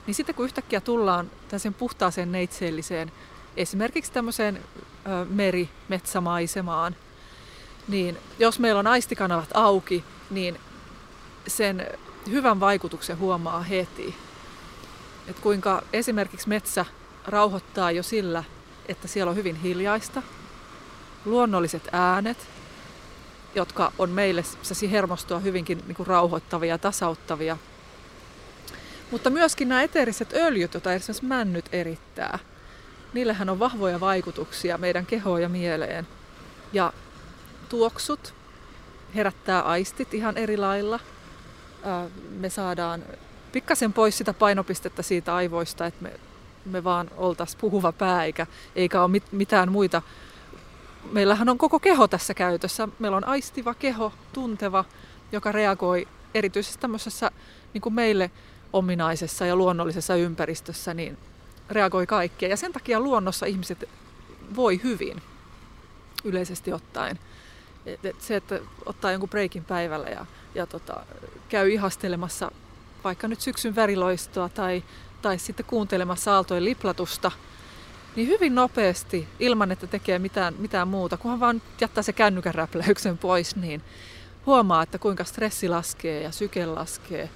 Niin 0.07 0.15
sitten 0.15 0.35
kun 0.35 0.45
yhtäkkiä 0.45 0.81
tullaan 0.81 1.31
tällaisen 1.47 1.73
puhtaaseen 1.73 2.31
neitseelliseen, 2.31 3.11
esimerkiksi 3.57 4.11
tämmöiseen 4.11 4.63
meri-metsämaisemaan, 5.29 6.95
niin 7.87 8.17
jos 8.39 8.59
meillä 8.59 8.79
on 8.79 8.87
aistikanavat 8.87 9.49
auki, 9.53 10.03
niin 10.29 10.59
sen 11.47 11.87
hyvän 12.29 12.59
vaikutuksen 12.59 13.19
huomaa 13.19 13.61
heti. 13.61 14.15
Että 15.27 15.41
kuinka 15.41 15.81
esimerkiksi 15.93 16.49
metsä 16.49 16.85
rauhoittaa 17.25 17.91
jo 17.91 18.03
sillä, 18.03 18.43
että 18.87 19.07
siellä 19.07 19.29
on 19.29 19.35
hyvin 19.35 19.55
hiljaista, 19.55 20.23
luonnolliset 21.25 21.87
äänet, 21.91 22.37
jotka 23.55 23.91
on 23.97 24.09
meille 24.09 24.43
hermostoa 24.91 25.39
hyvinkin 25.39 25.83
niin 25.87 25.95
kuin 25.95 26.07
rauhoittavia 26.07 26.73
ja 26.73 26.77
tasauttavia. 26.77 27.57
Mutta 29.11 29.29
myöskin 29.29 29.69
nämä 29.69 29.83
eteeriset 29.83 30.33
öljyt, 30.33 30.73
joita 30.73 30.93
esimerkiksi 30.93 31.25
männyt 31.25 31.65
erittää, 31.71 32.39
niillähän 33.13 33.49
on 33.49 33.59
vahvoja 33.59 33.99
vaikutuksia 33.99 34.77
meidän 34.77 35.05
kehoon 35.05 35.41
ja 35.41 35.49
mieleen. 35.49 36.07
Ja 36.73 36.93
tuoksut 37.69 38.33
herättää 39.15 39.61
aistit 39.61 40.13
ihan 40.13 40.37
eri 40.37 40.57
lailla. 40.57 40.99
Me 42.29 42.49
saadaan 42.49 43.03
pikkasen 43.51 43.93
pois 43.93 44.17
sitä 44.17 44.33
painopistettä 44.33 45.01
siitä 45.01 45.35
aivoista, 45.35 45.85
että 45.85 46.03
me, 46.03 46.11
me 46.65 46.83
vaan 46.83 47.11
oltaisiin 47.17 47.61
puhuva 47.61 47.91
pää 47.91 48.25
eikä, 48.25 48.47
eikä 48.75 49.01
ole 49.01 49.11
mit, 49.11 49.31
mitään 49.31 49.71
muita. 49.71 50.01
Meillähän 51.11 51.49
on 51.49 51.57
koko 51.57 51.79
keho 51.79 52.07
tässä 52.07 52.33
käytössä. 52.33 52.87
Meillä 52.99 53.17
on 53.17 53.27
aistiva 53.27 53.73
keho, 53.73 54.13
tunteva, 54.33 54.85
joka 55.31 55.51
reagoi 55.51 56.07
erityisesti 56.33 56.77
tämmöisessä 56.79 57.31
niin 57.73 57.81
kuin 57.81 57.95
meille 57.95 58.31
ominaisessa 58.73 59.45
ja 59.45 59.55
luonnollisessa 59.55 60.15
ympäristössä, 60.15 60.93
niin 60.93 61.17
reagoi 61.69 62.07
kaikkea. 62.07 62.49
Ja 62.49 62.57
sen 62.57 62.73
takia 62.73 62.99
luonnossa 62.99 63.45
ihmiset 63.45 63.89
voi 64.55 64.79
hyvin 64.83 65.21
yleisesti 66.23 66.73
ottaen. 66.73 67.19
Et, 67.85 68.05
et 68.05 68.21
se, 68.21 68.35
että 68.35 68.59
ottaa 68.85 69.11
jonkun 69.11 69.29
breikin 69.29 69.65
päivällä 69.65 70.09
ja, 70.09 70.25
ja 70.55 70.67
tota, 70.67 71.03
käy 71.49 71.71
ihastelemassa 71.71 72.51
vaikka 73.03 73.27
nyt 73.27 73.41
syksyn 73.41 73.75
väriloistoa 73.75 74.49
tai, 74.49 74.83
tai 75.21 75.39
sitten 75.39 75.65
kuuntelemassa 75.65 76.33
aaltojen 76.33 76.65
liplatusta, 76.65 77.31
niin 78.15 78.27
hyvin 78.27 78.55
nopeasti, 78.55 79.27
ilman 79.39 79.71
että 79.71 79.87
tekee 79.87 80.19
mitään, 80.19 80.53
mitään 80.59 80.87
muuta, 80.87 81.17
kunhan 81.17 81.39
vaan 81.39 81.61
jättää 81.81 82.03
se 82.03 82.13
kännykän 82.13 82.55
räpläyksen 82.55 83.17
pois, 83.17 83.55
niin 83.55 83.81
huomaa, 84.45 84.83
että 84.83 84.97
kuinka 84.97 85.23
stressi 85.23 85.69
laskee 85.69 86.21
ja 86.21 86.31
syke 86.31 86.65
laskee 86.65 87.29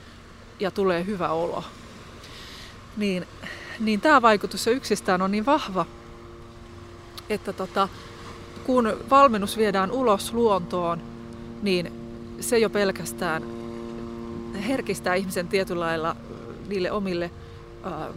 ja 0.61 0.71
tulee 0.71 1.05
hyvä 1.05 1.29
olo. 1.29 1.63
Niin, 2.97 3.27
niin 3.79 4.01
tämä 4.01 4.21
vaikutus 4.21 4.65
jo 4.65 4.73
yksistään 4.73 5.21
on 5.21 5.31
niin 5.31 5.45
vahva, 5.45 5.85
että 7.29 7.53
tota, 7.53 7.87
kun 8.63 8.97
valmennus 9.09 9.57
viedään 9.57 9.91
ulos 9.91 10.33
luontoon, 10.33 11.01
niin 11.61 11.93
se 12.39 12.59
jo 12.59 12.69
pelkästään 12.69 13.43
herkistää 14.67 15.15
ihmisen 15.15 15.47
tietyllä 15.47 15.85
lailla 15.85 16.15
niille 16.67 16.91
omille 16.91 17.31
ää, 17.83 18.07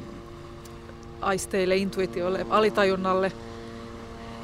aisteille, 1.20 1.76
intuitioille, 1.76 2.46
alitajunnalle. 2.50 3.32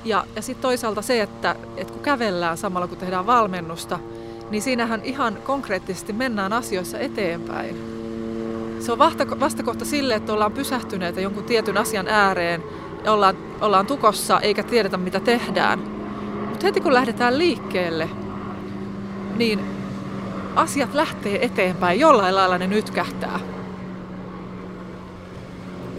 Ja, 0.05 0.27
ja 0.37 0.43
sitten 0.43 0.63
toisaalta 0.63 1.03
se, 1.03 1.23
että, 1.23 1.57
että 1.77 1.93
kun 1.93 2.03
kävellään 2.03 2.59
samalla 2.59 2.87
kun 2.87 2.99
tehdään 2.99 3.27
valmennusta, 3.27 3.99
niin 4.51 4.63
siinähän 4.63 5.01
ihan 5.05 5.37
konkreettisesti 5.45 6.13
mennään 6.13 6.53
asioissa 6.53 6.99
eteenpäin. 6.99 7.77
Se 8.81 8.93
on 8.93 8.99
vastakohta 9.41 9.85
sille, 9.85 10.15
että 10.15 10.33
ollaan 10.33 10.53
pysähtyneitä 10.53 11.21
jonkun 11.21 11.45
tietyn 11.45 11.79
asian 11.79 12.09
ääreen 12.09 12.63
ja 13.05 13.13
ollaan, 13.13 13.37
ollaan 13.61 13.87
tukossa 13.87 14.41
eikä 14.41 14.63
tiedetä 14.63 14.97
mitä 14.97 15.21
tehdään. 15.21 15.79
Mutta 16.49 16.67
heti 16.67 16.81
kun 16.81 16.95
lähdetään 16.95 17.39
liikkeelle, 17.39 18.09
niin 19.37 19.61
asiat 20.57 20.95
lähtee 20.95 21.45
eteenpäin, 21.45 22.01
jollain 22.01 22.35
lailla 22.35 22.59
ne 22.59 22.67
nytkähtää. 22.67 23.41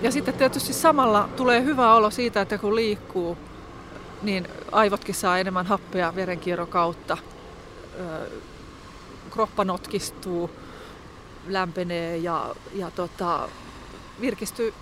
Ja 0.02 0.12
sitten 0.12 0.34
tietysti 0.34 0.74
samalla 0.74 1.30
tulee 1.36 1.64
hyvä 1.64 1.94
olo 1.94 2.10
siitä, 2.10 2.42
että 2.42 2.58
kun 2.58 2.76
liikkuu, 2.76 3.38
niin 4.22 4.48
aivotkin 4.72 5.16
saa 5.16 5.38
enemmän 5.38 5.66
happea 5.66 6.16
verenkierron 6.16 6.68
kautta. 6.68 7.18
Kroppa 9.32 9.64
notkistuu, 9.64 10.50
lämpenee 11.48 12.18
ja, 12.18 12.56
ja 12.74 12.92
tota, 12.92 13.50
virkistyy 14.22 14.74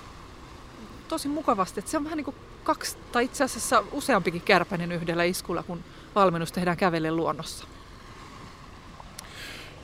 tosi 1.07 1.27
mukavasti. 1.27 1.79
Että 1.79 1.91
se 1.91 1.97
on 1.97 2.03
vähän 2.03 2.17
niin 2.17 2.25
kuin 2.25 2.35
kaksi, 2.63 2.97
tai 3.11 3.25
itse 3.25 3.43
asiassa 3.43 3.83
useampikin 3.91 4.41
kärpäinen 4.41 4.91
yhdellä 4.91 5.23
iskulla, 5.23 5.63
kun 5.63 5.83
valmennus 6.15 6.51
tehdään 6.51 6.77
kävellen 6.77 7.15
luonnossa. 7.15 7.65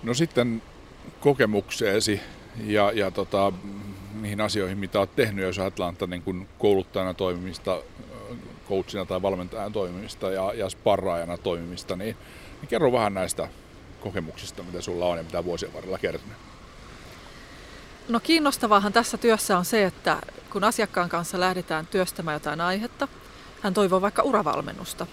No 0.03 0.13
sitten 0.13 0.61
kokemukseesi 1.19 2.21
ja, 2.63 2.91
ja 2.91 3.11
tota, 3.11 3.51
niihin 4.21 4.41
asioihin, 4.41 4.77
mitä 4.77 4.99
olet 4.99 5.15
tehnyt, 5.15 5.45
jos 5.45 5.59
ajatellaan 5.59 5.95
niin 6.07 6.21
kuin 6.21 6.47
kouluttajana 6.59 7.13
toimimista, 7.13 7.81
coachina 8.69 9.05
tai 9.05 9.21
valmentajana 9.21 9.69
toimimista 9.69 10.31
ja, 10.31 10.53
ja 10.53 10.69
sparraajana 10.69 11.37
toimimista, 11.37 11.95
niin, 11.95 12.17
niin 12.61 12.69
kerro 12.69 12.91
vähän 12.91 13.13
näistä 13.13 13.47
kokemuksista, 14.01 14.63
mitä 14.63 14.81
sulla 14.81 15.05
on 15.05 15.17
ja 15.17 15.23
mitä 15.23 15.45
vuosien 15.45 15.73
varrella 15.73 15.97
kertynyt. 15.97 16.37
No 18.09 18.19
kiinnostavaahan 18.19 18.93
tässä 18.93 19.17
työssä 19.17 19.57
on 19.57 19.65
se, 19.65 19.85
että 19.85 20.21
kun 20.49 20.63
asiakkaan 20.63 21.09
kanssa 21.09 21.39
lähdetään 21.39 21.87
työstämään 21.87 22.35
jotain 22.35 22.61
aihetta, 22.61 23.07
hän 23.61 23.73
toivoo 23.73 24.01
vaikka 24.01 24.23
uravalmennusta. 24.23 25.07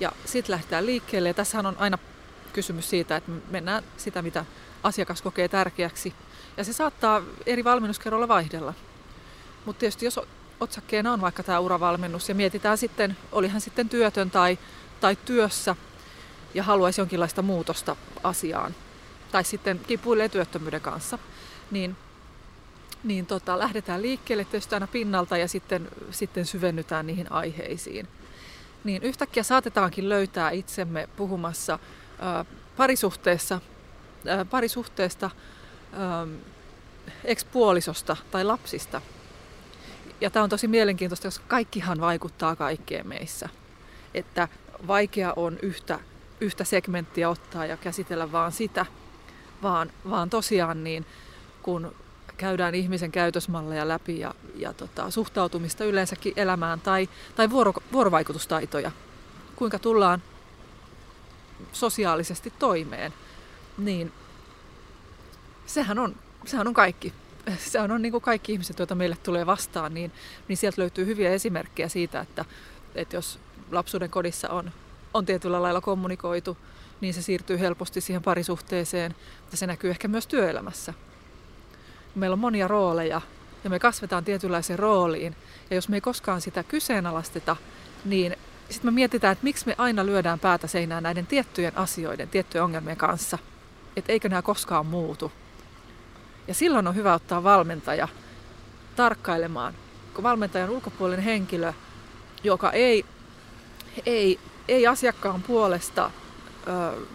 Ja 0.00 0.12
sitten 0.24 0.52
lähdetään 0.52 0.86
liikkeelle 0.86 1.28
ja 1.28 1.34
tässähän 1.34 1.66
on 1.66 1.76
aina 1.78 1.98
kysymys 2.52 2.90
siitä, 2.90 3.16
että 3.16 3.32
mennään 3.50 3.82
sitä, 3.96 4.22
mitä 4.22 4.44
asiakas 4.82 5.22
kokee 5.22 5.48
tärkeäksi. 5.48 6.14
Ja 6.56 6.64
se 6.64 6.72
saattaa 6.72 7.22
eri 7.46 7.64
valmennuskerrolla 7.64 8.28
vaihdella. 8.28 8.74
Mutta 9.64 9.80
tietysti 9.80 10.04
jos 10.04 10.20
otsakkeena 10.60 11.12
on 11.12 11.20
vaikka 11.20 11.42
tämä 11.42 11.58
uravalmennus 11.58 12.28
ja 12.28 12.34
mietitään 12.34 12.78
sitten, 12.78 13.16
oli 13.32 13.48
hän 13.48 13.60
sitten 13.60 13.88
työtön 13.88 14.30
tai, 14.30 14.58
tai 15.00 15.16
työssä 15.24 15.76
ja 16.54 16.62
haluaisi 16.62 17.00
jonkinlaista 17.00 17.42
muutosta 17.42 17.96
asiaan, 18.22 18.74
tai 19.32 19.44
sitten 19.44 19.80
kipuilee 19.86 20.28
työttömyyden 20.28 20.80
kanssa, 20.80 21.18
niin, 21.70 21.96
niin 23.04 23.26
tota, 23.26 23.58
lähdetään 23.58 24.02
liikkeelle 24.02 24.44
tietysti 24.44 24.74
aina 24.74 24.86
pinnalta 24.86 25.36
ja 25.36 25.48
sitten, 25.48 25.88
sitten 26.10 26.46
syvennytään 26.46 27.06
niihin 27.06 27.32
aiheisiin. 27.32 28.08
Niin 28.84 29.02
yhtäkkiä 29.02 29.42
saatetaankin 29.42 30.08
löytää 30.08 30.50
itsemme 30.50 31.08
puhumassa 31.16 31.78
parisuhteessa, 32.76 33.60
parisuhteesta, 34.50 35.30
ekspuolisosta 37.24 38.16
tai 38.30 38.44
lapsista. 38.44 39.02
Ja 40.20 40.30
tämä 40.30 40.42
on 40.42 40.50
tosi 40.50 40.68
mielenkiintoista, 40.68 41.26
koska 41.28 41.44
kaikkihan 41.48 42.00
vaikuttaa 42.00 42.56
kaikkeen 42.56 43.08
meissä. 43.08 43.48
Että 44.14 44.48
vaikea 44.86 45.32
on 45.36 45.58
yhtä, 45.62 45.98
yhtä 46.40 46.64
segmenttiä 46.64 47.28
ottaa 47.28 47.66
ja 47.66 47.76
käsitellä 47.76 48.32
vaan 48.32 48.52
sitä, 48.52 48.86
vaan, 49.62 49.92
vaan 50.10 50.30
tosiaan 50.30 50.84
niin 50.84 51.06
kun 51.62 51.94
käydään 52.36 52.74
ihmisen 52.74 53.12
käytösmalleja 53.12 53.88
läpi 53.88 54.20
ja, 54.20 54.34
ja 54.54 54.72
tota, 54.72 55.10
suhtautumista 55.10 55.84
yleensäkin 55.84 56.32
elämään 56.36 56.80
tai, 56.80 57.08
tai 57.36 57.50
vuoro, 57.50 57.72
vuorovaikutustaitoja, 57.92 58.90
kuinka 59.56 59.78
tullaan 59.78 60.22
sosiaalisesti 61.72 62.52
toimeen, 62.58 63.12
niin 63.78 64.12
sehän 65.66 65.98
on, 65.98 66.16
sehän 66.44 66.68
on 66.68 66.74
kaikki. 66.74 67.12
Sehän 67.58 67.90
on 67.90 68.02
niin 68.02 68.12
kuin 68.12 68.22
kaikki 68.22 68.52
ihmiset, 68.52 68.78
joita 68.78 68.94
meille 68.94 69.16
tulee 69.22 69.46
vastaan, 69.46 69.94
niin, 69.94 70.12
niin 70.48 70.56
sieltä 70.56 70.80
löytyy 70.80 71.06
hyviä 71.06 71.30
esimerkkejä 71.30 71.88
siitä, 71.88 72.20
että, 72.20 72.44
että 72.94 73.16
jos 73.16 73.38
lapsuuden 73.70 74.10
kodissa 74.10 74.48
on, 74.48 74.70
on 75.14 75.26
tietyllä 75.26 75.62
lailla 75.62 75.80
kommunikoitu, 75.80 76.56
niin 77.00 77.14
se 77.14 77.22
siirtyy 77.22 77.58
helposti 77.58 78.00
siihen 78.00 78.22
parisuhteeseen 78.22 79.14
ja 79.50 79.56
se 79.56 79.66
näkyy 79.66 79.90
ehkä 79.90 80.08
myös 80.08 80.26
työelämässä. 80.26 80.94
Meillä 82.14 82.34
on 82.34 82.40
monia 82.40 82.68
rooleja 82.68 83.20
ja 83.64 83.70
me 83.70 83.78
kasvetaan 83.78 84.24
tietynlaiseen 84.24 84.78
rooliin 84.78 85.36
ja 85.70 85.76
jos 85.76 85.88
me 85.88 85.96
ei 85.96 86.00
koskaan 86.00 86.40
sitä 86.40 86.62
kyseenalaisteta, 86.62 87.56
niin 88.04 88.36
sitten 88.70 88.88
me 88.92 88.94
mietitään, 88.94 89.32
että 89.32 89.44
miksi 89.44 89.66
me 89.66 89.74
aina 89.78 90.06
lyödään 90.06 90.38
päätä 90.38 90.66
seinään 90.66 91.02
näiden 91.02 91.26
tiettyjen 91.26 91.78
asioiden, 91.78 92.28
tiettyjen 92.28 92.64
ongelmien 92.64 92.96
kanssa. 92.96 93.38
Että 93.96 94.12
eikö 94.12 94.28
nämä 94.28 94.42
koskaan 94.42 94.86
muutu. 94.86 95.32
Ja 96.48 96.54
silloin 96.54 96.86
on 96.86 96.94
hyvä 96.94 97.14
ottaa 97.14 97.42
valmentaja 97.42 98.08
tarkkailemaan, 98.96 99.74
kun 100.14 100.24
valmentajan 100.24 100.70
ulkopuolinen 100.70 101.24
henkilö, 101.24 101.72
joka 102.44 102.72
ei, 102.72 103.04
ei, 104.06 104.40
ei 104.68 104.86
asiakkaan 104.86 105.42
puolesta 105.42 106.10
ö, 106.68 107.06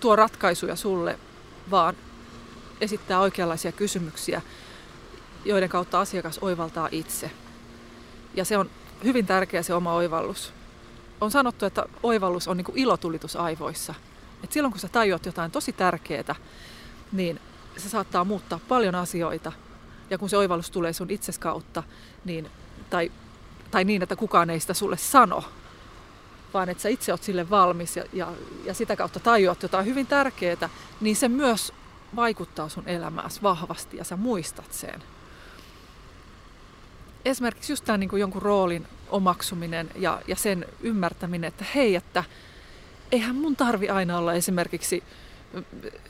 tuo 0.00 0.16
ratkaisuja 0.16 0.76
sulle, 0.76 1.18
vaan 1.70 1.96
esittää 2.80 3.20
oikeanlaisia 3.20 3.72
kysymyksiä, 3.72 4.42
joiden 5.44 5.68
kautta 5.68 6.00
asiakas 6.00 6.38
oivaltaa 6.38 6.88
itse. 6.92 7.30
Ja 8.34 8.44
se 8.44 8.58
on 8.58 8.70
hyvin 9.04 9.26
tärkeä 9.26 9.62
se 9.62 9.74
oma 9.74 9.94
oivallus. 9.94 10.52
On 11.20 11.30
sanottu, 11.30 11.66
että 11.66 11.84
oivallus 12.02 12.48
on 12.48 12.56
niin 12.56 12.66
ilotulitus 12.74 13.36
aivoissa. 13.36 13.94
Et 14.44 14.52
silloin 14.52 14.72
kun 14.72 14.80
sä 14.80 14.88
tajuat 14.88 15.26
jotain 15.26 15.50
tosi 15.50 15.72
tärkeää, 15.72 16.34
niin 17.12 17.40
se 17.80 17.88
saattaa 17.88 18.24
muuttaa 18.24 18.60
paljon 18.68 18.94
asioita. 18.94 19.52
Ja 20.10 20.18
kun 20.18 20.28
se 20.28 20.36
oivallus 20.36 20.70
tulee 20.70 20.92
sun 20.92 21.10
itses 21.10 21.38
kautta, 21.38 21.82
niin, 22.24 22.50
tai, 22.90 23.12
tai 23.70 23.84
niin, 23.84 24.02
että 24.02 24.16
kukaan 24.16 24.50
ei 24.50 24.60
sitä 24.60 24.74
sulle 24.74 24.96
sano, 24.96 25.44
vaan 26.54 26.68
että 26.68 26.82
sä 26.82 26.88
itse 26.88 27.12
oot 27.12 27.22
sille 27.22 27.50
valmis 27.50 27.96
ja, 27.96 28.04
ja, 28.12 28.32
ja 28.64 28.74
sitä 28.74 28.96
kautta 28.96 29.20
tajuat 29.20 29.62
jotain 29.62 29.86
hyvin 29.86 30.06
tärkeää, 30.06 30.68
niin 31.00 31.16
se 31.16 31.28
myös 31.28 31.72
vaikuttaa 32.16 32.68
sun 32.68 32.88
elämääsi 32.88 33.42
vahvasti 33.42 33.96
ja 33.96 34.04
sä 34.04 34.16
muistat 34.16 34.72
sen. 34.72 35.02
Esimerkiksi 37.24 37.72
just 37.72 37.84
tämä 37.84 37.98
niin 37.98 38.10
kuin 38.10 38.20
jonkun 38.20 38.42
roolin 38.42 38.86
omaksuminen 39.08 39.90
ja, 39.96 40.22
ja 40.26 40.36
sen 40.36 40.66
ymmärtäminen, 40.80 41.48
että 41.48 41.64
hei, 41.74 41.94
että 41.94 42.24
eihän 43.12 43.36
mun 43.36 43.56
tarvi 43.56 43.88
aina 43.88 44.18
olla 44.18 44.32
esimerkiksi 44.32 45.02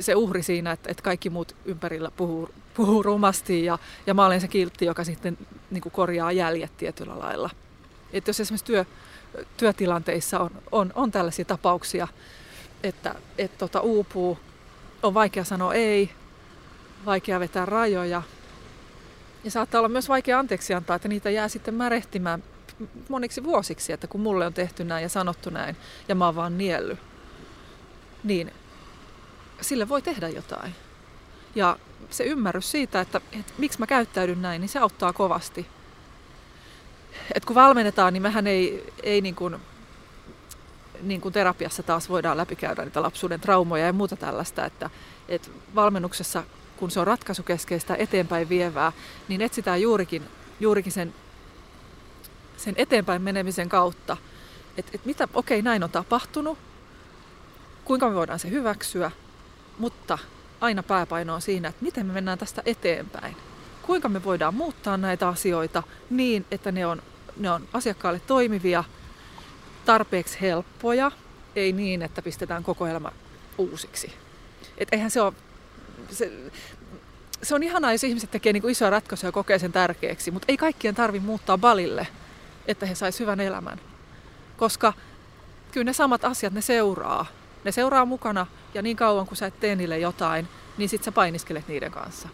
se 0.01 0.15
uhri 0.15 0.43
siinä, 0.43 0.73
että, 0.73 0.91
että 0.91 1.03
kaikki 1.03 1.31
muut 1.31 1.57
ympärillä 1.65 2.11
puhuu, 2.17 2.51
puhuu 2.75 3.03
rumasti 3.03 3.65
ja, 3.65 3.79
ja 4.07 4.15
mä 4.15 4.27
olen 4.27 4.41
se 4.41 4.49
kiltti, 4.49 4.85
joka 4.85 5.05
sitten 5.05 5.39
niin 5.71 5.83
kuin 5.83 5.93
korjaa 5.93 6.33
jäljet 6.33 6.77
tietyllä 6.77 7.19
lailla. 7.19 7.51
Että 8.13 8.29
jos 8.29 8.41
esimerkiksi 8.41 8.67
työ, 8.67 8.85
työtilanteissa 9.57 10.41
on, 10.41 10.51
on, 10.73 10.93
on 10.95 11.11
tällaisia 11.11 11.45
tapauksia, 11.45 12.09
että 12.83 13.15
et 13.39 13.59
tota, 13.59 13.81
uupuu, 13.81 14.39
on 15.03 15.15
vaikea 15.15 15.45
sanoa 15.45 15.75
ei, 15.75 16.11
vaikea 17.07 17.41
vetää 17.41 17.67
rajoja. 17.67 18.23
Ja 19.45 19.51
saattaa 19.51 19.79
olla 19.79 19.89
myös 19.89 20.09
vaikea 20.09 20.39
anteeksi 20.39 20.75
antaa, 20.75 20.97
että 20.97 21.09
niitä 21.09 21.31
jää 21.31 21.49
sitten 21.49 21.75
märehtimään 21.75 22.43
moniksi 23.09 23.45
vuosiksi, 23.45 23.93
että 23.93 24.07
kun 24.07 24.21
mulle 24.21 24.47
on 24.47 24.55
tehty 24.55 24.85
näin 24.85 25.03
ja 25.03 25.09
sanottu 25.09 25.51
näin 25.51 25.77
ja 26.09 26.15
mä 26.15 26.27
oon 26.27 26.37
vaan 26.37 26.59
nielly, 26.59 26.99
niin 28.25 28.53
sille 29.61 29.89
voi 29.89 30.03
tehdä 30.03 30.29
jotain. 30.29 30.75
Ja 31.55 31.79
se 32.11 32.25
ymmärrys 32.25 32.71
siitä, 32.71 33.01
että, 33.01 33.21
että 33.33 33.53
miksi 33.59 33.79
mä 33.79 33.87
käyttäydyn 33.87 34.43
näin, 34.43 34.61
niin 34.61 34.69
se 34.69 34.79
auttaa 34.79 35.13
kovasti. 35.13 35.67
Et 37.35 37.45
kun 37.45 37.55
valmennetaan, 37.55 38.13
niin 38.13 38.23
mehän 38.23 38.47
ei, 38.47 38.93
ei 39.03 39.21
niin 39.21 39.35
kuin, 39.35 39.57
niin 41.03 41.21
kuin 41.21 41.33
terapiassa 41.33 41.83
taas 41.83 42.09
voidaan 42.09 42.37
läpikäydä 42.37 42.85
niitä 42.85 43.03
lapsuuden 43.03 43.41
traumoja 43.41 43.87
ja 43.87 43.93
muuta 43.93 44.17
tällaista, 44.17 44.65
että, 44.65 44.91
että 45.29 45.51
valmennuksessa, 45.75 46.45
kun 46.77 46.91
se 46.91 47.01
on 47.01 47.07
ratkaisukeskeistä 47.07 47.95
eteenpäin 47.95 48.49
vievää, 48.49 48.93
niin 49.29 49.43
etsitään 49.43 49.83
juurikin, 49.83 50.23
juurikin 50.61 50.93
sen, 50.93 51.15
sen 52.57 52.75
eteenpäin 52.77 53.23
menemisen 53.23 53.69
kautta, 53.69 54.17
että, 54.77 54.91
että 54.95 55.07
mitä, 55.07 55.29
okei, 55.35 55.63
näin 55.63 55.85
on 55.85 55.91
tapahtunut, 55.91 56.59
kuinka 57.85 58.09
me 58.09 58.15
voidaan 58.15 58.39
se 58.39 58.51
hyväksyä, 58.51 59.11
mutta 59.79 60.19
aina 60.61 60.83
pääpaino 60.83 61.35
on 61.35 61.43
siinä, 61.43 61.69
että 61.69 61.85
miten 61.85 62.07
me 62.07 62.13
mennään 62.13 62.39
tästä 62.39 62.63
eteenpäin. 62.67 63.37
Kuinka 63.83 64.09
me 64.09 64.25
voidaan 64.25 64.55
muuttaa 64.55 64.97
näitä 64.97 65.29
asioita 65.29 65.83
niin, 66.11 66.47
että 66.51 66.73
ne 66.73 66.87
on, 66.87 67.03
ne 67.37 67.51
on 67.51 67.69
asiakkaalle 67.73 68.21
toimivia, 68.27 68.85
tarpeeksi 69.85 70.41
helppoja, 70.41 71.11
ei 71.57 71.73
niin, 71.73 72.03
että 72.03 72.23
pistetään 72.23 72.65
koko 72.65 72.87
elämä 72.87 73.11
uusiksi. 73.59 74.13
Et 74.79 74.89
eihän 74.93 75.11
se 75.11 75.21
ole, 75.21 75.33
se, 76.11 76.33
se 77.43 77.55
on 77.55 77.63
ihanaa, 77.63 77.93
jos 77.93 78.05
ihmiset 78.05 78.31
tekee 78.31 78.53
niin 78.53 78.63
kuin 78.63 78.73
isoja 78.73 78.91
ratkaisuja 78.91 79.29
ja 79.29 79.33
kokee 79.33 79.59
sen 79.59 79.73
tärkeäksi, 79.73 80.31
mutta 80.31 80.47
ei 80.49 80.57
kaikkien 80.57 80.95
tarvi 80.95 81.21
muuttaa 81.21 81.59
balille, 81.59 82.07
että 82.67 82.87
he 82.87 82.95
saisivat 82.95 83.21
hyvän 83.21 83.41
elämän. 83.41 83.81
Koska 84.57 84.93
kyllä 85.73 85.85
ne 85.85 85.93
samat 85.93 86.25
asiat, 86.25 86.53
ne 86.53 86.61
seuraa. 86.61 87.27
Ne 87.65 87.73
seuraa 87.73 88.05
mukana 88.05 88.47
ja 88.75 88.83
niin 88.83 88.97
kauan 88.97 89.27
kun 89.27 89.37
sä 89.37 89.47
et 89.47 89.61
tee 89.61 89.77
niille 89.77 89.99
jotain, 89.99 90.49
niin 90.79 90.89
sit 90.89 91.05
sä 91.05 91.13
painiskelet 91.13 91.69
niiden 91.69 91.91
kanssa. 91.91 92.29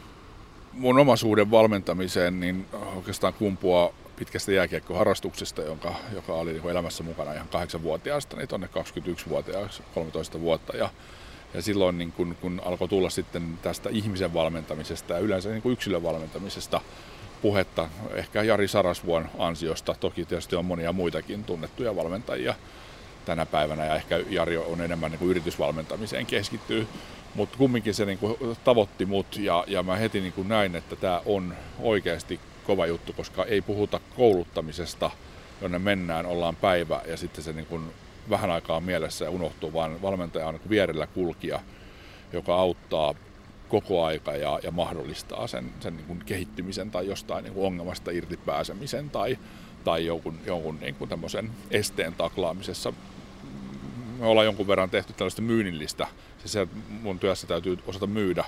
Mun 0.72 0.98
oma 0.98 1.16
suhde 1.16 1.50
valmentamiseen 1.50 2.40
niin 2.40 2.66
oikeastaan 2.96 3.32
kumpuaa 3.32 3.90
pitkästä 4.16 4.52
jääkiekkoharrastuksesta, 4.52 5.62
jonka, 5.62 5.94
joka 6.14 6.32
oli 6.32 6.52
niin 6.52 6.70
elämässä 6.70 7.02
mukana 7.02 7.32
ihan 7.32 7.48
kahdeksanvuotiaasta, 7.48 8.36
niin 8.36 8.48
tuonne 8.48 8.68
21-vuotiaaksi, 9.28 9.82
13 9.94 10.40
vuotta. 10.40 10.76
Ja, 10.76 10.90
ja 11.54 11.62
silloin 11.62 11.98
niin 11.98 12.12
kun, 12.12 12.36
kun 12.40 12.62
alkoi 12.64 12.88
tulla 12.88 13.10
sitten 13.10 13.58
tästä 13.62 13.88
ihmisen 13.92 14.34
valmentamisesta 14.34 15.12
ja 15.12 15.18
yleensä 15.18 15.48
niin 15.50 15.72
yksilön 15.72 16.02
valmentamisesta 16.02 16.80
puhetta, 17.42 17.88
ehkä 18.14 18.42
Jari 18.42 18.68
Sarasvuon 18.68 19.28
ansiosta, 19.38 19.94
toki 20.00 20.24
tietysti 20.24 20.56
on 20.56 20.64
monia 20.64 20.92
muitakin 20.92 21.44
tunnettuja 21.44 21.96
valmentajia 21.96 22.54
tänä 23.24 23.46
päivänä 23.46 23.84
ja 23.84 23.96
ehkä 23.96 24.20
Jari 24.28 24.56
on 24.56 24.80
enemmän 24.80 25.10
niin 25.10 25.18
kuin 25.18 25.30
yritysvalmentamiseen 25.30 26.26
keskittyy, 26.26 26.86
mutta 27.34 27.58
kumminkin 27.58 27.94
se 27.94 28.04
niin 28.04 28.18
kuin 28.18 28.36
tavoitti 28.64 29.06
mut 29.06 29.36
ja, 29.36 29.64
ja 29.66 29.82
mä 29.82 29.96
heti 29.96 30.20
niin 30.20 30.32
kuin 30.32 30.48
näin, 30.48 30.76
että 30.76 30.96
tämä 30.96 31.20
on 31.26 31.54
oikeasti 31.78 32.40
kova 32.64 32.86
juttu, 32.86 33.12
koska 33.12 33.44
ei 33.44 33.62
puhuta 33.62 34.00
kouluttamisesta, 34.16 35.10
jonne 35.60 35.78
mennään, 35.78 36.26
ollaan 36.26 36.56
päivä 36.56 37.00
ja 37.06 37.16
sitten 37.16 37.44
se 37.44 37.52
niin 37.52 37.66
kuin 37.66 37.90
vähän 38.30 38.50
aikaa 38.50 38.80
mielessä 38.80 39.24
ja 39.24 39.30
unohtuu, 39.30 39.72
vaan 39.72 40.02
valmentaja 40.02 40.46
on 40.46 40.54
niin 40.54 40.70
vierellä 40.70 41.06
kulkija, 41.06 41.60
joka 42.32 42.54
auttaa 42.54 43.14
koko 43.68 44.04
aika 44.04 44.32
ja, 44.32 44.60
ja 44.62 44.70
mahdollistaa 44.70 45.46
sen, 45.46 45.70
sen 45.80 45.96
niin 45.96 46.06
kuin 46.06 46.22
kehittymisen 46.26 46.90
tai 46.90 47.06
jostain 47.06 47.44
niin 47.44 47.54
kuin 47.54 47.66
ongelmasta 47.66 48.10
irti 48.10 48.36
pääsemisen 48.36 49.10
tai, 49.10 49.38
tai 49.84 50.06
jonkun, 50.06 50.38
jonkun 50.46 50.78
niin 50.80 50.94
kuin 50.94 51.10
esteen 51.70 52.14
taklaamisessa. 52.14 52.92
Me 54.24 54.28
ollaan 54.28 54.44
jonkun 54.44 54.66
verran 54.66 54.90
tehty 54.90 55.12
tällaista 55.12 55.42
myynnillistä, 55.42 56.06
siis 56.38 56.52
se 56.52 56.68
mun 56.88 57.18
työssä 57.18 57.46
täytyy 57.46 57.78
osata 57.86 58.06
myydä 58.06 58.44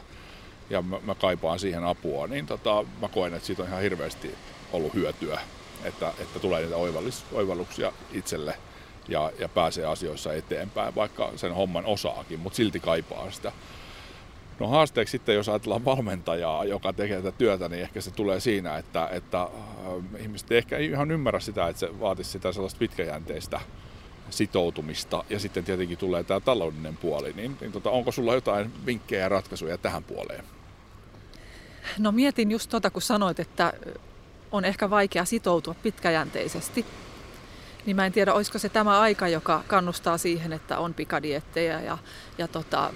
ja 0.70 0.82
mä, 0.82 0.96
mä 1.02 1.14
kaipaan 1.14 1.58
siihen 1.58 1.84
apua, 1.84 2.26
niin 2.26 2.46
tota, 2.46 2.84
mä 3.00 3.08
koen, 3.08 3.34
että 3.34 3.46
siitä 3.46 3.62
on 3.62 3.68
ihan 3.68 3.82
hirveästi 3.82 4.34
ollut 4.72 4.94
hyötyä, 4.94 5.40
että, 5.84 6.12
että 6.18 6.38
tulee 6.38 6.62
niitä 6.62 6.76
oivalluksia 7.32 7.92
itselle 8.12 8.54
ja, 9.08 9.32
ja 9.38 9.48
pääsee 9.48 9.84
asioissa 9.84 10.34
eteenpäin, 10.34 10.94
vaikka 10.94 11.32
sen 11.36 11.54
homman 11.54 11.84
osaakin, 11.86 12.40
mutta 12.40 12.56
silti 12.56 12.80
kaipaa 12.80 13.30
sitä. 13.30 13.52
No 14.60 14.68
haasteeksi 14.68 15.12
sitten, 15.12 15.34
jos 15.34 15.48
ajatellaan 15.48 15.84
valmentajaa, 15.84 16.64
joka 16.64 16.92
tekee 16.92 17.22
tätä 17.22 17.38
työtä, 17.38 17.68
niin 17.68 17.82
ehkä 17.82 18.00
se 18.00 18.10
tulee 18.10 18.40
siinä, 18.40 18.76
että, 18.76 19.08
että 19.12 19.42
äh, 19.42 19.48
ihmiset 20.18 20.52
ei 20.52 20.58
ehkä 20.58 20.78
ihan 20.78 21.10
ymmärrä 21.10 21.40
sitä, 21.40 21.68
että 21.68 21.80
se 21.80 22.00
vaatisi 22.00 22.30
sitä 22.30 22.52
sellaista 22.52 22.78
pitkäjänteistä 22.78 23.60
sitoutumista 24.30 25.24
ja 25.30 25.40
sitten 25.40 25.64
tietenkin 25.64 25.98
tulee 25.98 26.24
tämä 26.24 26.40
taloudellinen 26.40 26.96
puoli, 26.96 27.32
niin, 27.32 27.56
niin 27.60 27.72
tota, 27.72 27.90
onko 27.90 28.12
sulla 28.12 28.34
jotain 28.34 28.72
vinkkejä 28.86 29.22
ja 29.22 29.28
ratkaisuja 29.28 29.78
tähän 29.78 30.04
puoleen? 30.04 30.44
No 31.98 32.12
mietin 32.12 32.50
just 32.50 32.70
tota, 32.70 32.90
kun 32.90 33.02
sanoit, 33.02 33.40
että 33.40 33.72
on 34.52 34.64
ehkä 34.64 34.90
vaikea 34.90 35.24
sitoutua 35.24 35.74
pitkäjänteisesti. 35.82 36.86
Niin 37.86 37.96
mä 37.96 38.06
en 38.06 38.12
tiedä, 38.12 38.34
olisiko 38.34 38.58
se 38.58 38.68
tämä 38.68 39.00
aika, 39.00 39.28
joka 39.28 39.64
kannustaa 39.66 40.18
siihen, 40.18 40.52
että 40.52 40.78
on 40.78 40.94
pikadiettejä 40.94 41.80
ja, 41.80 41.98
ja 42.38 42.48
tota, 42.48 42.92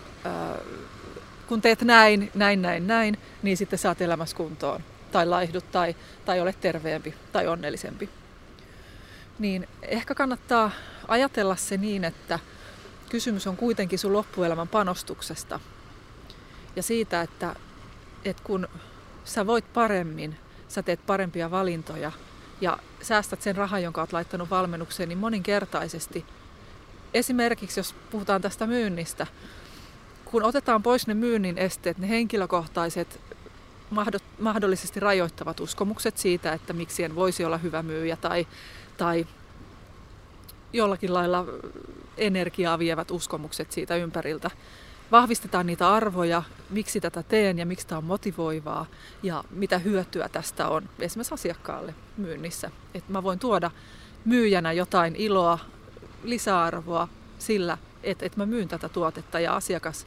kun 1.47 1.61
teet 1.61 1.83
näin, 1.83 2.31
näin, 2.35 2.62
näin, 2.62 2.87
näin, 2.87 3.19
niin 3.43 3.57
sitten 3.57 3.79
saat 3.79 4.01
elämässä 4.01 4.37
kuntoon. 4.37 4.83
Tai 5.12 5.27
laihdut 5.27 5.71
tai, 5.73 5.97
tai 6.25 6.40
olet 6.40 6.61
terveempi 6.61 7.14
tai 7.33 7.47
onnellisempi. 7.47 8.09
Niin 9.38 9.69
ehkä 9.83 10.14
kannattaa 10.14 10.71
ajatella 11.11 11.57
se 11.57 11.77
niin, 11.77 12.05
että 12.05 12.38
kysymys 13.09 13.46
on 13.46 13.57
kuitenkin 13.57 13.99
sun 13.99 14.12
loppuelämän 14.12 14.68
panostuksesta. 14.68 15.61
Ja 16.77 16.83
siitä, 16.83 17.23
että 17.23 17.55
että 18.25 18.42
kun 18.42 18.68
sä 19.25 19.46
voit 19.46 19.73
paremmin, 19.73 20.37
sä 20.68 20.83
teet 20.83 21.07
parempia 21.07 21.51
valintoja 21.51 22.12
ja 22.61 22.79
säästät 23.03 23.42
sen 23.42 23.57
rahan, 23.57 23.83
jonka 23.83 24.01
olet 24.01 24.12
laittanut 24.12 24.51
valmennukseen, 24.51 25.09
niin 25.09 25.18
moninkertaisesti. 25.18 26.25
Esimerkiksi 27.14 27.81
jos 27.81 27.94
puhutaan 28.11 28.42
tästä 28.42 28.66
myynnistä, 28.66 29.27
kun 30.25 30.42
otetaan 30.42 30.83
pois 30.83 31.07
ne 31.07 31.14
myynnin 31.14 31.59
esteet, 31.59 31.99
ne 31.99 32.09
henkilökohtaiset 32.09 33.20
mahdollisesti 34.38 35.01
rajoittavat 35.01 35.61
uskomukset 35.61 36.18
siitä, 36.18 36.53
että 36.53 36.73
miksi 36.73 37.05
en 37.05 37.14
voisi 37.14 37.44
olla 37.44 37.59
hyvä 37.59 37.83
myyjä 37.83 38.16
tai, 38.16 38.46
tai 38.96 39.27
jollakin 40.72 41.14
lailla 41.14 41.44
energiaa 42.16 42.78
vievät 42.78 43.11
uskomukset 43.11 43.72
siitä 43.72 43.96
ympäriltä, 43.96 44.50
vahvistetaan 45.12 45.66
niitä 45.66 45.94
arvoja, 45.94 46.42
miksi 46.70 47.00
tätä 47.00 47.22
teen 47.22 47.59
ja 47.59 47.66
miksi 47.66 47.87
tämä 47.87 47.98
on 47.98 48.04
motivoivaa 48.04 48.87
ja 49.22 49.44
mitä 49.50 49.78
hyötyä 49.78 50.28
tästä 50.28 50.68
on 50.68 50.88
esimerkiksi 50.98 51.35
asiakkaalle 51.35 51.94
myynnissä. 52.16 52.70
Että 52.94 53.12
mä 53.12 53.22
voin 53.22 53.38
tuoda 53.38 53.70
myyjänä 54.24 54.72
jotain 54.72 55.16
iloa, 55.16 55.59
lisäarvoa 56.22 57.09
sillä, 57.38 57.78
että, 58.02 58.26
että 58.26 58.38
mä 58.38 58.46
myyn 58.46 58.68
tätä 58.68 58.88
tuotetta 58.88 59.40
ja 59.40 59.56
asiakas 59.56 60.06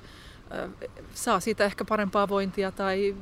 saa 1.14 1.40
siitä 1.40 1.66
ehkä 1.66 1.86
parempaa 1.86 2.30
vointia 2.30 2.72
tai, 2.72 3.16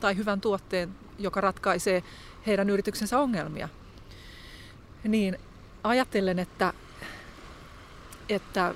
tai 0.00 0.16
hyvän 0.16 0.40
tuotteen, 0.40 0.94
joka 1.18 1.40
ratkaisee 1.40 2.02
heidän 2.46 2.70
yrityksensä 2.70 3.18
ongelmia. 3.18 3.68
Niin 5.04 5.38
ajattelen, 5.84 6.38
että, 6.38 6.72
että 8.28 8.74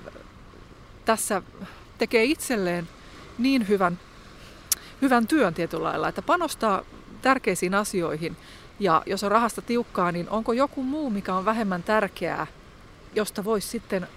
tässä 1.04 1.42
tekee 1.98 2.24
itselleen 2.24 2.88
niin 3.38 3.68
hyvän, 3.68 3.98
hyvän 5.02 5.26
työn 5.26 5.54
tietyllä 5.54 5.84
lailla, 5.84 6.08
että 6.08 6.22
panostaa 6.22 6.82
tärkeisiin 7.22 7.74
asioihin. 7.74 8.36
Ja 8.80 9.02
jos 9.06 9.24
on 9.24 9.30
rahasta 9.30 9.62
tiukkaa, 9.62 10.12
niin 10.12 10.28
onko 10.30 10.52
joku 10.52 10.82
muu, 10.82 11.10
mikä 11.10 11.34
on 11.34 11.44
vähemmän 11.44 11.82
tärkeää, 11.82 12.46
josta 13.14 13.44
voisi 13.44 13.68
sitten 13.68 14.08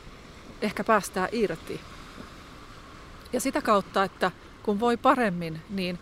ehkä 0.61 0.83
päästää 0.83 1.27
irti. 1.31 1.81
Ja 3.33 3.41
sitä 3.41 3.61
kautta, 3.61 4.03
että 4.03 4.31
kun 4.63 4.79
voi 4.79 4.97
paremmin, 4.97 5.61
niin 5.69 5.99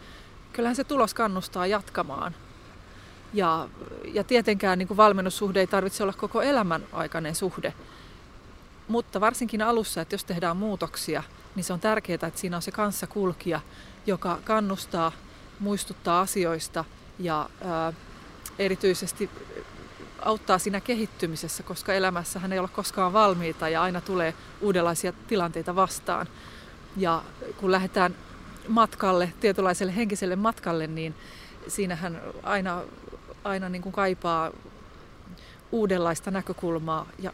kyllähän 0.53 0.75
se 0.75 0.83
tulos 0.83 1.13
kannustaa 1.13 1.67
jatkamaan. 1.67 2.35
Ja, 3.33 3.69
ja 4.13 4.23
tietenkään 4.23 4.77
niin 4.79 4.87
kuin 4.87 4.97
valmennussuhde 4.97 5.59
ei 5.59 5.67
tarvitse 5.67 6.03
olla 6.03 6.13
koko 6.13 6.41
elämän 6.41 6.83
aikainen 6.93 7.35
suhde. 7.35 7.73
Mutta 8.87 9.21
varsinkin 9.21 9.61
alussa, 9.61 10.01
että 10.01 10.13
jos 10.13 10.25
tehdään 10.25 10.57
muutoksia, 10.57 11.23
niin 11.55 11.63
se 11.63 11.73
on 11.73 11.79
tärkeää, 11.79 12.27
että 12.27 12.39
siinä 12.39 12.55
on 12.55 12.61
se 12.61 12.71
kanssakulkija, 12.71 13.61
joka 14.07 14.39
kannustaa, 14.43 15.11
muistuttaa 15.59 16.21
asioista 16.21 16.85
ja 17.19 17.49
ää, 17.65 17.93
erityisesti 18.59 19.29
auttaa 20.19 20.59
siinä 20.59 20.81
kehittymisessä, 20.81 21.63
koska 21.63 21.93
elämässähän 21.93 22.53
ei 22.53 22.59
ole 22.59 22.67
koskaan 22.67 23.13
valmiita 23.13 23.69
ja 23.69 23.81
aina 23.81 24.01
tulee 24.01 24.33
uudenlaisia 24.61 25.13
tilanteita 25.27 25.75
vastaan. 25.75 26.27
Ja 26.97 27.23
kun 27.57 27.71
lähdetään 27.71 28.15
matkalle, 28.67 29.33
tietynlaiselle 29.39 29.95
henkiselle 29.95 30.35
matkalle, 30.35 30.87
niin 30.87 31.15
siinähän 31.67 32.21
aina, 32.43 32.81
aina 33.43 33.69
niin 33.69 33.81
kuin 33.81 33.93
kaipaa 33.93 34.51
uudenlaista 35.71 36.31
näkökulmaa 36.31 37.07
ja 37.19 37.33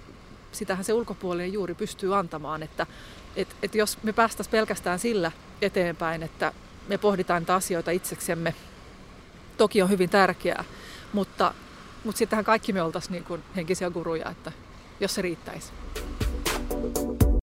sitähän 0.52 0.86
se 0.86 0.94
ulkopuolinen 0.94 1.54
juuri 1.54 1.74
pystyy 1.74 2.18
antamaan, 2.18 2.64
että 2.64 2.88
et, 3.36 3.56
et 3.64 3.76
jos 3.76 3.98
me 4.04 4.14
päästäisiin 4.14 4.52
pelkästään 4.52 5.00
sillä 5.00 5.32
eteenpäin, 5.62 6.24
että 6.24 6.54
me 6.88 6.98
pohditaan 6.98 7.42
niitä 7.42 7.56
asioita 7.56 7.92
itseksemme, 7.92 8.56
toki 9.58 9.82
on 9.82 9.90
hyvin 9.90 10.10
tärkeää, 10.10 10.64
mutta, 11.14 11.54
mutta 12.04 12.20
sittenhän 12.20 12.46
kaikki 12.46 12.74
me 12.74 12.82
oltaisiin 12.82 13.26
niin 13.30 13.44
henkisiä 13.56 13.90
guruja, 13.90 14.30
että 14.30 14.52
jos 15.00 15.16
se 15.16 15.22
riittäisi. 15.22 15.72